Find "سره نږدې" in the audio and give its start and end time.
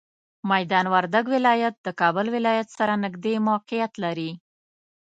2.77-3.33